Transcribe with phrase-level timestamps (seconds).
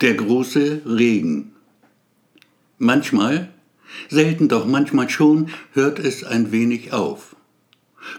[0.00, 1.52] Der große Regen.
[2.78, 3.50] Manchmal,
[4.08, 7.36] selten doch manchmal schon, hört es ein wenig auf.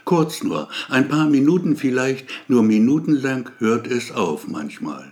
[0.05, 5.11] Kurz nur, ein paar Minuten vielleicht, nur minutenlang hört es auf manchmal.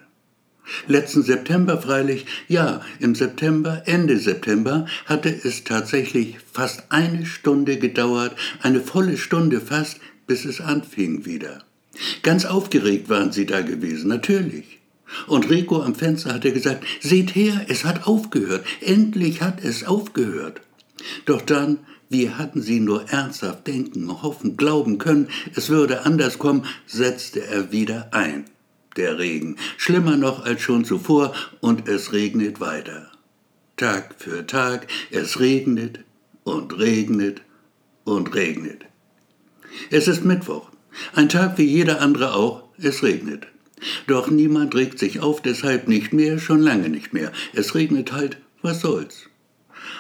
[0.88, 8.38] Letzten September freilich, ja, im September, Ende September, hatte es tatsächlich fast eine Stunde gedauert,
[8.61, 11.66] eine volle Stunde fast, bis es anfing wieder.
[12.21, 14.80] Ganz aufgeregt waren sie da gewesen, natürlich.
[15.27, 20.61] Und Rico am Fenster hatte gesagt, seht her, es hat aufgehört, endlich hat es aufgehört.
[21.25, 21.79] Doch dann,
[22.10, 27.71] wie hatten sie nur ernsthaft denken, hoffen, glauben können, es würde anders kommen, setzte er
[27.71, 28.46] wieder ein.
[28.96, 33.11] Der Regen, schlimmer noch als schon zuvor, und es regnet weiter.
[33.77, 36.02] Tag für Tag, es regnet
[36.44, 37.41] und regnet
[38.03, 38.86] und regnet.
[39.89, 40.69] Es ist Mittwoch,
[41.16, 43.47] ein Tag wie jeder andere auch, es regnet.
[44.08, 47.31] Doch niemand regt sich auf, deshalb nicht mehr, schon lange nicht mehr.
[47.53, 49.30] Es regnet halt, was soll's.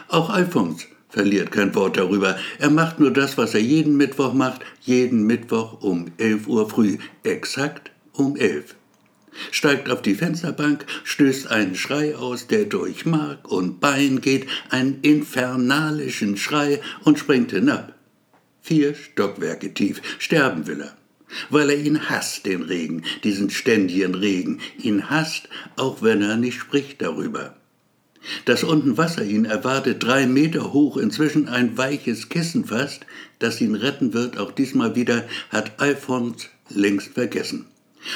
[0.07, 2.37] Auch Alphons verliert kein Wort darüber.
[2.59, 6.97] Er macht nur das, was er jeden Mittwoch macht, jeden Mittwoch um elf Uhr früh,
[7.23, 8.75] exakt um elf.
[9.51, 14.99] Steigt auf die Fensterbank, stößt einen Schrei aus, der durch Mark und Bein geht, einen
[15.01, 17.93] infernalischen Schrei und springt hinab.
[18.61, 20.95] Vier Stockwerke tief, sterben will er
[21.49, 26.59] weil er ihn hasst, den Regen, diesen ständigen Regen, ihn hasst, auch wenn er nicht
[26.59, 27.55] spricht darüber.
[28.45, 33.05] Dass unten Wasser ihn erwartet, drei Meter hoch, inzwischen ein weiches Kissen fast,
[33.39, 37.65] das ihn retten wird, auch diesmal wieder, hat Alphons längst vergessen.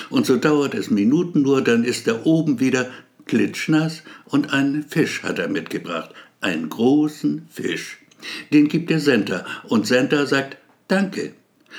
[0.10, 2.90] Und so dauert es Minuten nur, dann ist er oben wieder
[3.26, 7.98] klitschnass und einen Fisch hat er mitgebracht, einen großen Fisch.
[8.52, 10.58] Den gibt der Senta und Senta sagt
[10.88, 11.34] Danke.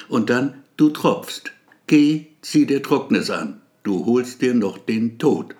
[0.08, 1.50] Und dann Du tropfst.
[1.88, 3.60] Geh, zieh dir Trocknes an.
[3.82, 5.56] Du holst dir noch den Tod.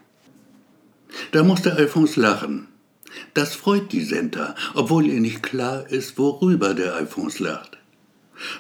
[1.33, 2.69] Da musste Alphons lachen.
[3.35, 7.79] Das freut die Senta, obwohl ihr nicht klar ist, worüber der Alphons lacht.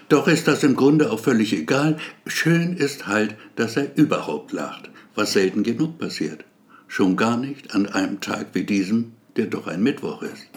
[0.09, 1.97] Doch ist das im Grunde auch völlig egal.
[2.27, 6.44] Schön ist halt, dass er überhaupt lacht, was selten genug passiert.
[6.88, 10.49] Schon gar nicht an einem Tag wie diesem, der doch ein Mittwoch ist.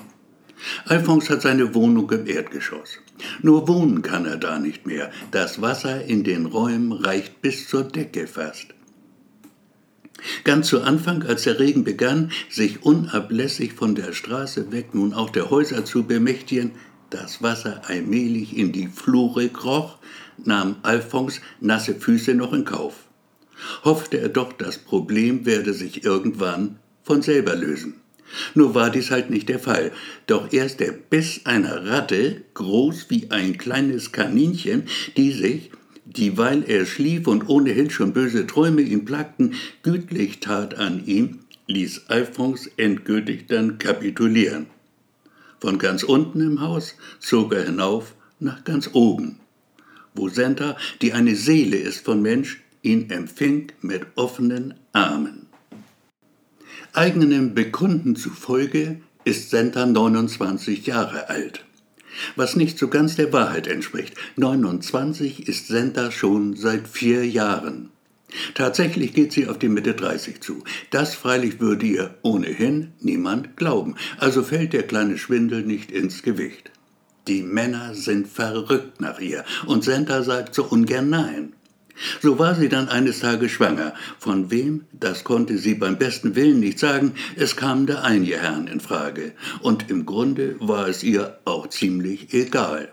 [0.85, 2.97] Alphons hat seine Wohnung im Erdgeschoss.
[3.41, 5.11] Nur wohnen kann er da nicht mehr.
[5.31, 8.67] Das Wasser in den Räumen reicht bis zur Decke fast.
[10.43, 15.31] Ganz zu Anfang, als der Regen begann, sich unablässig von der Straße weg nun auch
[15.31, 16.71] der Häuser zu bemächtigen,
[17.09, 19.97] das Wasser allmählich in die Flure kroch,
[20.37, 22.93] nahm Alphons nasse Füße noch in Kauf.
[23.83, 27.95] Hoffte er doch, das Problem werde sich irgendwann von selber lösen.
[28.53, 29.91] Nur war dies halt nicht der Fall.
[30.27, 34.83] Doch erst der Biss einer Ratte, groß wie ein kleines Kaninchen,
[35.17, 35.71] die sich,
[36.05, 42.07] dieweil er schlief und ohnehin schon böse Träume ihn plagten, gütlich tat an ihm, ließ
[42.07, 44.67] Alphons endgültig dann kapitulieren.
[45.59, 49.39] Von ganz unten im Haus zog er hinauf nach ganz oben,
[50.15, 55.50] wo Senta, die eine Seele ist von Mensch, ihn empfing mit offenen Armen.
[56.93, 61.63] Eigenem Bekunden zufolge ist Senta 29 Jahre alt.
[62.35, 64.15] Was nicht so ganz der Wahrheit entspricht.
[64.35, 67.91] 29 ist Senta schon seit vier Jahren.
[68.55, 70.65] Tatsächlich geht sie auf die Mitte 30 zu.
[70.89, 73.95] Das freilich würde ihr ohnehin niemand glauben.
[74.17, 76.71] Also fällt der kleine Schwindel nicht ins Gewicht.
[77.29, 81.53] Die Männer sind verrückt nach ihr und Senta sagt so ungern Nein.
[82.21, 83.93] So war sie dann eines Tages schwanger.
[84.19, 88.79] Von wem, das konnte sie beim besten Willen nicht sagen, es kam der Einjeherrn in
[88.79, 89.33] Frage.
[89.61, 92.89] Und im Grunde war es ihr auch ziemlich egal.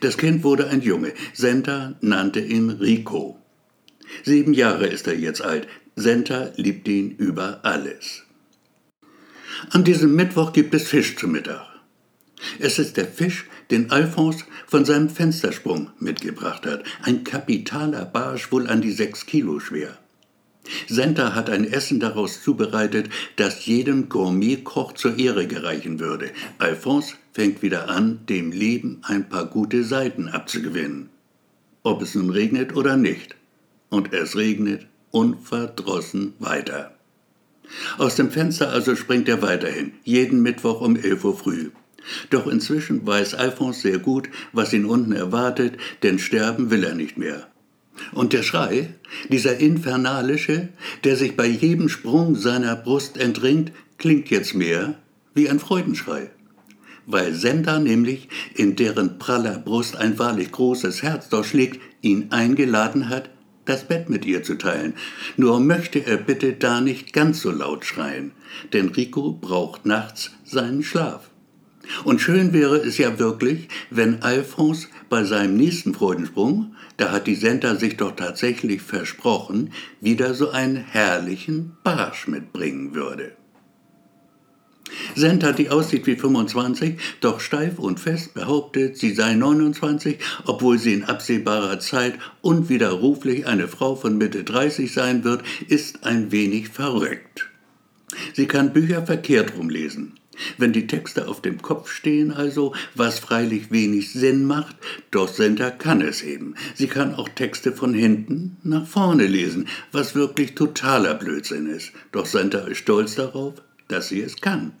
[0.00, 1.12] Das Kind wurde ein Junge.
[1.32, 3.38] Senta nannte ihn Rico.
[4.24, 5.66] Sieben Jahre ist er jetzt alt.
[5.96, 8.22] Senta liebt ihn über alles.
[9.70, 11.66] An diesem Mittwoch gibt es Fisch zu Mittag.
[12.58, 16.84] Es ist der Fisch, den Alphons von seinem Fenstersprung mitgebracht hat.
[17.02, 19.98] Ein kapitaler Barsch, wohl an die sechs Kilo schwer.
[20.88, 26.30] Senta hat ein Essen daraus zubereitet, das jedem Gourmetkoch zur Ehre gereichen würde.
[26.58, 31.10] Alphonse fängt wieder an, dem Leben ein paar gute Seiten abzugewinnen.
[31.82, 33.36] Ob es nun regnet oder nicht.
[33.90, 36.92] Und es regnet unverdrossen weiter.
[37.98, 41.70] Aus dem Fenster also springt er weiterhin, jeden Mittwoch um 11 Uhr früh.
[42.30, 47.16] Doch inzwischen weiß Alphonse sehr gut, was ihn unten erwartet, denn sterben will er nicht
[47.16, 47.48] mehr.
[48.12, 48.90] Und der Schrei,
[49.28, 50.68] dieser infernalische,
[51.04, 54.94] der sich bei jedem Sprung seiner Brust entringt, klingt jetzt mehr
[55.34, 56.30] wie ein Freudenschrei.
[57.06, 63.30] Weil Senda nämlich, in deren praller Brust ein wahrlich großes Herz durchschlägt, ihn eingeladen hat,
[63.64, 64.94] das Bett mit ihr zu teilen.
[65.36, 68.32] Nur möchte er bitte da nicht ganz so laut schreien,
[68.72, 71.30] denn Rico braucht nachts seinen Schlaf.
[72.04, 77.34] Und schön wäre es ja wirklich, wenn Alphonse bei seinem nächsten Freudensprung, da hat die
[77.34, 83.36] Senta sich doch tatsächlich versprochen, wieder so einen herrlichen Barsch mitbringen würde.
[85.14, 90.94] Senta, die aussieht wie 25, doch steif und fest behauptet, sie sei 29, obwohl sie
[90.94, 97.48] in absehbarer Zeit unwiderruflich eine Frau von Mitte 30 sein wird, ist ein wenig verrückt.
[98.34, 100.14] Sie kann Bücher verkehrt rumlesen.
[100.58, 104.76] Wenn die Texte auf dem Kopf stehen also, was freilich wenig Sinn macht,
[105.10, 106.54] doch Senta kann es eben.
[106.74, 111.92] Sie kann auch Texte von hinten nach vorne lesen, was wirklich totaler Blödsinn ist.
[112.12, 113.54] Doch Senta ist stolz darauf,
[113.88, 114.72] dass sie es kann.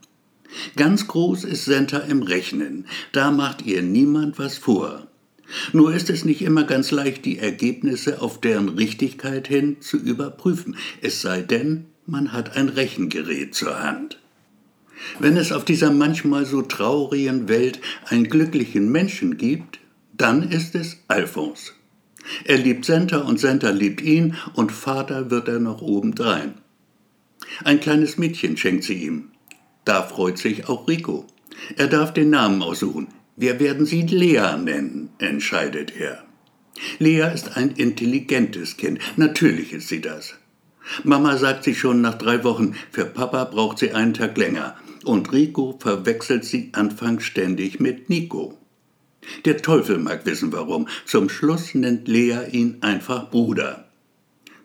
[0.76, 5.06] Ganz groß ist Senta im Rechnen, da macht ihr niemand was vor.
[5.72, 10.76] Nur ist es nicht immer ganz leicht, die Ergebnisse auf deren Richtigkeit hin zu überprüfen,
[11.02, 14.18] es sei denn, man hat ein Rechengerät zur Hand.
[15.18, 19.78] Wenn es auf dieser manchmal so traurigen Welt einen glücklichen Menschen gibt,
[20.16, 21.72] dann ist es Alphonse.
[22.44, 26.54] Er liebt Senta und Senta liebt ihn und Vater wird er noch obendrein.
[27.64, 29.30] Ein kleines Mädchen schenkt sie ihm.
[29.84, 31.26] Da freut sich auch Rico.
[31.76, 33.08] Er darf den Namen aussuchen.
[33.36, 36.24] Wir werden sie Lea nennen, entscheidet er.
[36.98, 38.98] Lea ist ein intelligentes Kind.
[39.16, 40.34] Natürlich ist sie das.
[41.04, 44.76] Mama sagt sie schon nach drei Wochen, für Papa braucht sie einen Tag länger.
[45.04, 48.58] Und Rico verwechselt sie anfangs ständig mit Nico.
[49.44, 50.88] Der Teufel mag wissen warum.
[51.04, 53.88] Zum Schluss nennt Lea ihn einfach Bruder.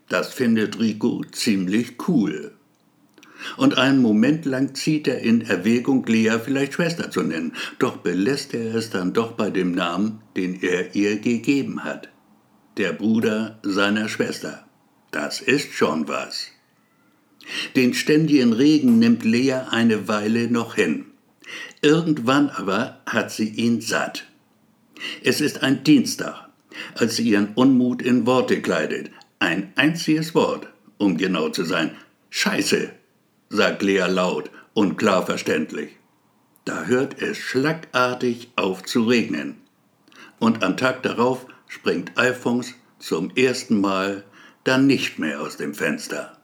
[0.09, 2.51] Das findet Rico ziemlich cool
[3.57, 8.53] und einen Moment lang zieht er in Erwägung, Lea vielleicht Schwester zu nennen, doch belässt
[8.53, 12.09] er es dann doch bei dem Namen, den er ihr gegeben hat.
[12.77, 14.65] Der Bruder seiner Schwester.
[15.11, 16.47] Das ist schon was.
[17.75, 21.05] Den ständigen Regen nimmt Lea eine Weile noch hin.
[21.81, 24.25] Irgendwann aber hat sie ihn satt.
[25.23, 26.47] Es ist ein Dienstag,
[26.95, 29.11] als sie ihren Unmut in Worte kleidet.
[29.39, 30.67] Ein einziges Wort,
[30.97, 31.91] um genau zu sein.
[32.29, 32.91] Scheiße,
[33.49, 35.89] sagt Lea laut und klar verständlich.
[36.63, 39.57] Da hört es schlagartig auf zu regnen.
[40.39, 44.23] Und am Tag darauf springt Alphons zum ersten Mal
[44.63, 46.40] dann nicht mehr aus dem Fenster.